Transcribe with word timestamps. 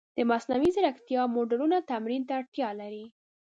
د 0.17 0.19
مصنوعي 0.31 0.69
ځیرکتیا 0.75 1.21
موډلونه 1.35 1.77
تمرین 1.91 2.21
ته 2.27 2.33
اړتیا 2.39 2.69
لري. 2.81 3.05